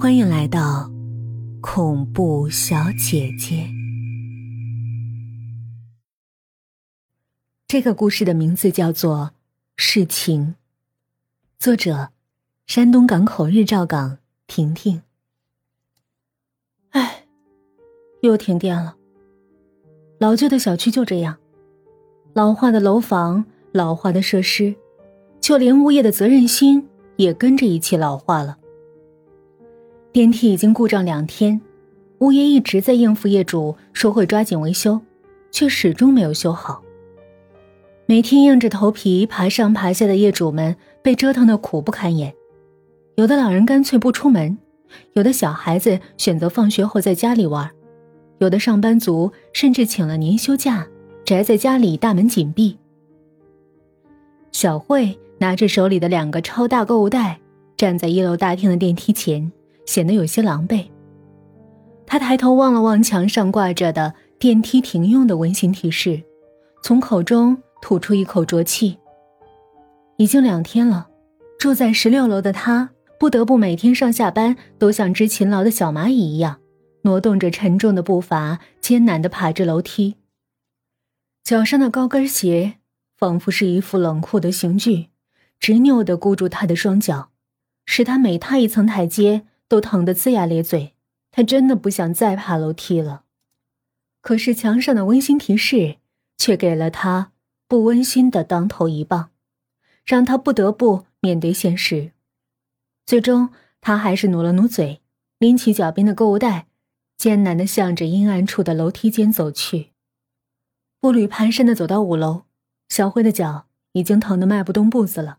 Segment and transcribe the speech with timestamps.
[0.00, 0.90] 欢迎来到
[1.60, 3.68] 恐怖小姐姐。
[7.68, 9.32] 这个故事的名字叫做
[9.76, 10.54] 《事情》，
[11.62, 12.08] 作者：
[12.66, 14.16] 山东港口日照港
[14.46, 15.02] 婷婷。
[16.92, 17.26] 唉，
[18.22, 18.96] 又停电了。
[20.18, 21.36] 老旧的小区就这样，
[22.32, 24.74] 老化的楼房，老化的设施，
[25.42, 28.56] 就连物业的责任心也跟着一起老化了。
[30.12, 31.60] 电梯已经故障两天，
[32.18, 35.00] 物业一直在应付业主说会抓紧维修，
[35.52, 36.82] 却始终没有修好。
[38.06, 42.34] 每天硬着头皮爬上爬下的业主们被折腾的苦不堪言，
[43.14, 44.58] 有的老人干脆不出门，
[45.12, 47.70] 有的小孩子选择放学后在家里玩，
[48.38, 50.84] 有的上班族甚至请了年休假，
[51.24, 52.76] 宅在家里大门紧闭。
[54.50, 57.38] 小慧拿着手里的两个超大购物袋，
[57.76, 59.52] 站在一楼大厅的电梯前。
[59.90, 60.86] 显得有些狼狈。
[62.06, 66.22] 他抬头望了望墙上挂着的电梯停用的温馨提示，
[66.80, 68.96] 从口中吐出一口浊气。
[70.16, 71.08] 已经两天了，
[71.58, 76.60] 住在十六楼的他不得不每天上下班都像只勤劳的小蚂蚁一样，
[77.02, 80.14] 挪动着沉重的步伐，艰难地爬着楼梯。
[81.42, 82.74] 脚上的高跟鞋
[83.18, 85.08] 仿佛是一副冷酷的刑具，
[85.58, 87.30] 执拗地箍住他的双脚，
[87.86, 89.42] 使他每踏一层台阶。
[89.70, 90.94] 都疼得龇牙咧嘴，
[91.30, 93.22] 他真的不想再爬楼梯了。
[94.20, 95.98] 可是墙上的温馨提示
[96.36, 97.30] 却给了他
[97.68, 99.30] 不温馨的当头一棒，
[100.04, 102.10] 让他不得不面对现实。
[103.06, 105.02] 最终，他还是努了努嘴，
[105.38, 106.66] 拎起脚边的购物袋，
[107.16, 109.90] 艰难的向着阴暗处的楼梯间走去。
[110.98, 112.42] 步履蹒跚的走到五楼，
[112.88, 115.38] 小辉的脚已经疼得迈不动步子了。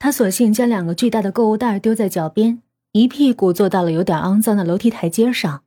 [0.00, 2.63] 他索性将两个巨大的购物袋丢在脚边。
[2.94, 5.64] 一屁股坐到了有点肮脏的楼梯台阶上，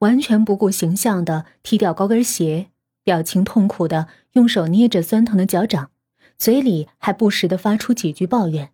[0.00, 2.66] 完全不顾形象的踢掉高跟鞋，
[3.04, 5.92] 表情痛苦的用手捏着酸疼的脚掌，
[6.36, 8.72] 嘴里还不时的发出几句抱怨。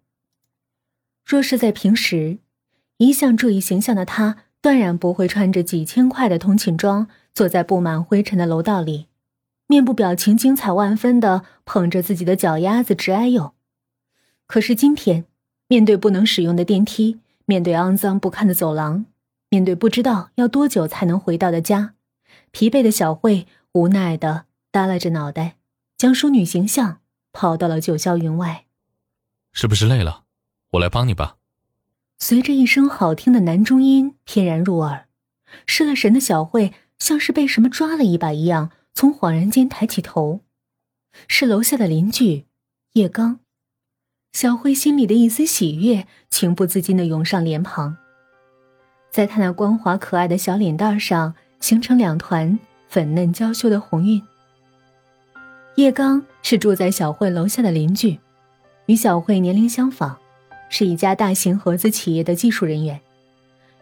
[1.26, 2.38] 若是在平时，
[2.96, 9.08] 一向注意形象的他，断然不会穿着几千块的通勤装，坐在布满灰尘的楼道里，
[9.66, 13.52] 面部表情精彩万分的捧着自己的脚丫子直哎呦。
[14.46, 15.26] 可是今天，
[15.68, 17.20] 面对不能使用的电梯。
[17.50, 19.06] 面对肮脏不堪的走廊，
[19.48, 21.94] 面对不知道要多久才能回到的家，
[22.52, 25.56] 疲惫的小慧无奈的耷拉着脑袋，
[25.98, 27.00] 将淑女形象
[27.32, 28.66] 抛到了九霄云外。
[29.50, 30.22] 是不是累了？
[30.74, 31.38] 我来帮你吧。
[32.20, 35.08] 随着一声好听的男中音翩然入耳，
[35.66, 40.42] 失了神的小慧像是被什么抓了一把一样，从恍然间抬起头，
[41.26, 42.46] 是楼下的邻居
[42.92, 43.40] 叶刚。
[44.32, 47.96] 小慧心里的一丝喜悦，情不自禁的涌上脸庞，
[49.10, 52.58] 在她那光滑可爱的小脸蛋上形成两团
[52.88, 54.22] 粉嫩娇羞的红晕。
[55.74, 58.18] 叶刚是住在小慧楼下的邻居，
[58.86, 60.16] 与小慧年龄相仿，
[60.68, 62.98] 是一家大型合资企业的技术人员。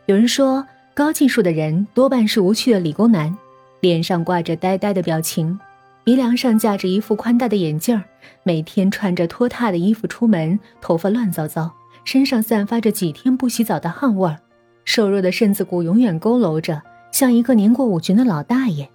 [0.07, 3.37] 有人说，高技术的人多半是无趣的理工男，
[3.81, 5.61] 脸上挂着呆呆的表情。
[6.09, 8.03] 鼻梁上架着一副宽大的眼镜
[8.43, 11.71] 每天穿着拖沓的衣服出门，头发乱糟糟，
[12.03, 14.39] 身上散发着几天不洗澡的汗味儿，
[14.87, 16.81] 瘦弱的身子骨永远佝偻着，
[17.13, 18.89] 像一个年过五旬的老大爷。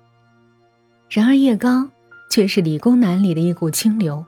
[1.07, 1.91] 然而叶刚
[2.31, 4.25] 却是理工男里的一股清流，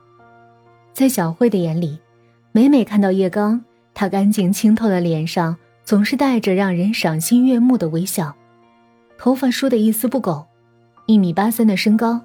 [0.92, 1.98] 在小慧的眼里，
[2.52, 3.64] 每每看到叶刚，
[3.94, 8.32] 他干净清透的脸上总是带着让人赏心悦目的微笑，
[9.18, 10.46] 头发梳得一丝不苟，
[11.06, 12.22] 一米八三的身高。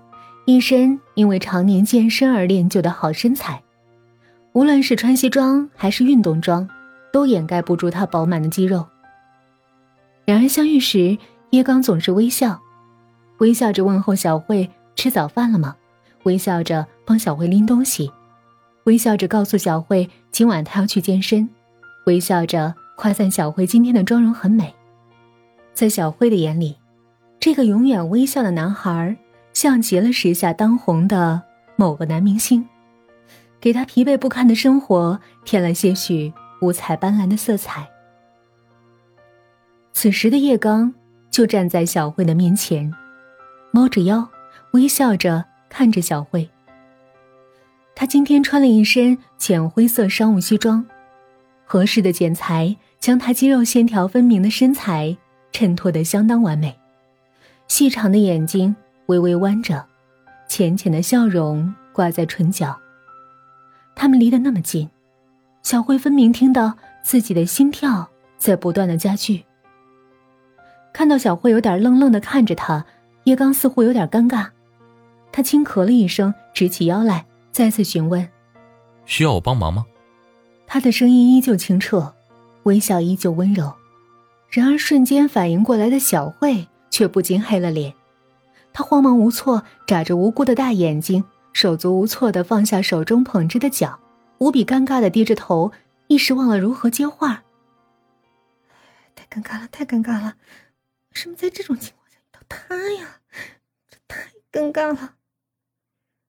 [0.53, 3.63] 一身因为常年健身而练就的好身材，
[4.53, 6.67] 无论是穿西装还是运动装，
[7.13, 8.85] 都掩盖不住他饱满的肌肉。
[10.25, 11.17] 两人相遇时，
[11.51, 12.59] 叶刚总是微笑，
[13.39, 15.75] 微笑着问候小慧吃早饭了吗？
[16.23, 18.11] 微笑着帮小慧拎东西，
[18.83, 21.49] 微笑着告诉小慧今晚他要去健身，
[22.05, 24.73] 微笑着夸赞小慧今天的妆容很美。
[25.73, 26.75] 在小慧的眼里，
[27.39, 29.17] 这个永远微笑的男孩。
[29.61, 31.39] 像极了时下当红的
[31.75, 32.67] 某个男明星，
[33.59, 37.87] 给他疲惫不堪的生活添了些许五彩斑斓的色彩。
[39.93, 40.91] 此时的叶刚
[41.29, 42.91] 就站在小慧的面前，
[43.71, 44.27] 猫着腰，
[44.71, 46.49] 微笑着看着小慧。
[47.93, 50.83] 他今天穿了一身浅灰色商务西装，
[51.65, 55.15] 合适的剪裁将他肌肉线条分明的身材
[55.51, 56.75] 衬托得相当完美，
[57.67, 58.75] 细长的眼睛。
[59.07, 59.85] 微微弯着，
[60.47, 62.77] 浅浅的笑容挂在唇角。
[63.95, 64.89] 他们离得那么近，
[65.63, 69.43] 小慧分明听到自己的心跳在不断的加剧。
[70.93, 72.85] 看到小慧有点愣愣的看着他，
[73.25, 74.47] 叶刚似乎有点尴尬。
[75.31, 78.27] 他轻咳了一声，直起腰来，再次询问
[79.05, 79.85] ：“需要我帮忙吗？”
[80.67, 82.13] 他的声音依旧清澈，
[82.63, 83.71] 微笑依旧温柔。
[84.49, 87.93] 然而瞬间反应过来的小慧却不禁黑了脸，
[88.73, 91.23] 她慌忙无措，眨着无辜的大眼睛，
[91.53, 93.99] 手足无措的放下手中捧着的脚，
[94.39, 95.71] 无比尴尬的低着头，
[96.07, 97.43] 一时忘了如何接话。
[99.15, 100.35] 太尴尬了，太尴尬了！
[101.09, 103.19] 为什么在这种情况下遇到他呀？
[103.89, 105.15] 这太尴尬了。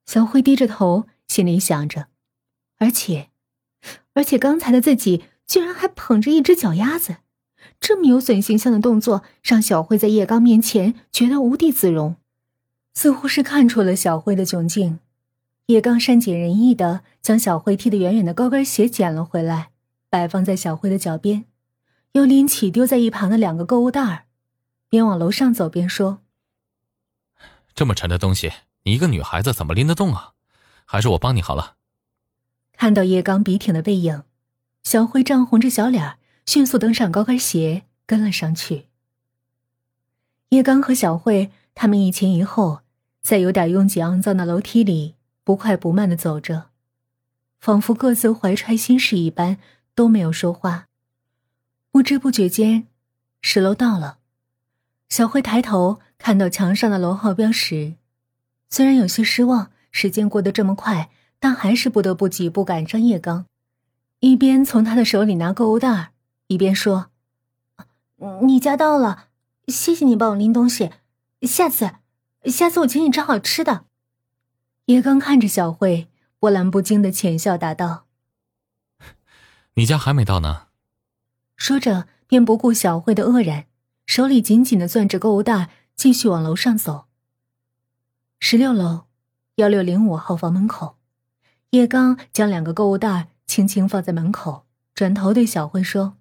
[0.04, 2.08] 小慧低着头，心里想着，
[2.78, 3.30] 而且，
[4.14, 7.18] 而且刚才的自己居然还捧着一只脚丫子，
[7.80, 12.16] 这么有损形象的动作，让小慧在叶刚面前觉得无地自容。
[12.94, 14.98] 似乎是看出了小慧的窘境，
[15.66, 19.70] 叶刚善解人意的将小慧踢得远远的高跟鞋捡了回来，
[20.10, 21.44] 摆放在小慧的脚边，
[22.12, 24.24] 又拎起丢在一旁的两个购物袋儿，
[24.88, 26.20] 边往楼上走边说
[27.74, 28.52] ：“这么沉的东西。”
[28.84, 30.32] 你一个女孩子怎么拎得动啊？
[30.84, 31.76] 还是我帮你好了。
[32.72, 34.24] 看到叶刚笔挺的背影，
[34.82, 38.88] 小慧涨红着小脸，迅速登上高跟鞋，跟了上去。
[40.48, 42.80] 叶刚和小慧他们一前一后，
[43.20, 45.14] 在有点拥挤肮脏的楼梯里
[45.44, 46.66] 不快不慢的走着，
[47.60, 49.58] 仿佛各自怀揣心事一般，
[49.94, 50.88] 都没有说话。
[51.90, 52.86] 不知不觉间，
[53.40, 54.18] 十楼到了。
[55.08, 57.94] 小慧抬头看到墙上的楼号标识。
[58.70, 63.44] 虽然有些失望，时间过得这么快，但还是不得不几步赶上叶刚，
[64.20, 66.12] 一边从他的手里拿购物袋，
[66.46, 67.10] 一边说
[68.42, 69.26] ：“你家到了，
[69.68, 70.90] 谢谢你帮我拎东西，
[71.46, 71.96] 下次，
[72.44, 73.86] 下次我请你吃好吃的。”
[74.86, 76.08] 叶刚看着小慧，
[76.38, 78.06] 波澜不惊的浅笑答道：
[79.74, 80.68] “你家还没到呢。”
[81.56, 83.66] 说着，便不顾小慧的愕然，
[84.06, 87.06] 手里紧紧的攥着购物袋，继续往楼上走。
[88.40, 89.04] 十六楼，
[89.56, 90.96] 幺六零五号房门口，
[91.70, 96.16] 叶刚将两个购物袋轻轻放在门口，转头对小慧说：“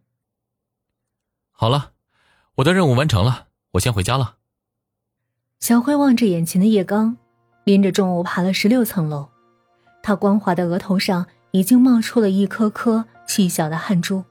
[1.51, 1.94] 好了，
[2.56, 4.38] 我的任务完成了，我先回家了。”
[5.61, 7.15] 小慧望着眼前的叶刚，
[7.65, 9.27] 拎着重物爬了十六层楼，
[10.01, 14.23] 他光滑的额头上已经冒出了一颗颗细小的汗珠，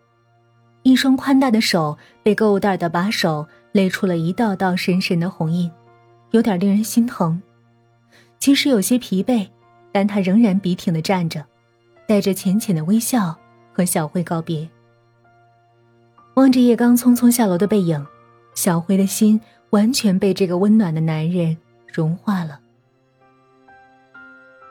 [0.83, 5.71] 一双宽大的手被购物袋的把手勒出了一道道深深的红印，
[6.33, 7.41] 有点令人心疼。
[8.41, 9.49] 即使有些疲惫，
[9.93, 11.47] 但他仍然笔挺的站着，
[12.09, 13.39] 带着浅浅的微笑
[13.73, 14.69] 和小慧告别。
[16.35, 18.05] 望着叶刚匆匆下楼的背影，
[18.57, 19.41] 小慧的心
[19.71, 21.57] 完全被这个温暖的男人
[21.87, 22.61] 融化了。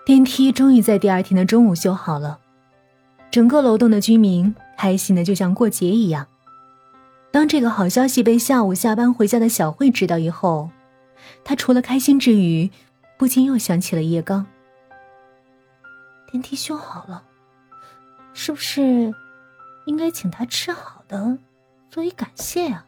[0.05, 2.39] 电梯终于在第二天的中午修好了，
[3.29, 6.27] 整个楼栋的居民开心的就像过节一样。
[7.31, 10.71] 当这个好消息被下午下班回家的小慧知道以后，
[11.43, 12.71] 她除了开心之余，
[13.17, 14.47] 不禁又想起了叶刚。
[16.31, 17.23] 电梯修好了，
[18.33, 19.13] 是不是
[19.85, 21.37] 应该请他吃好的
[21.89, 22.85] 作为感谢啊？